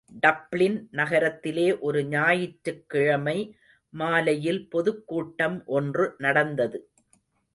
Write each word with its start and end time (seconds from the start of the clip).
Dublin 0.23 0.77
நகரத்திலே 0.91 1.65
ஒரு 1.79 1.99
ஞாயிற்றுக்கிழமை 2.05 3.35
மாலையில் 3.93 4.61
பொதுக்கூட்டம் 4.69 5.57
ஒன்று 5.65 6.15
நடந்தது. 6.17 6.79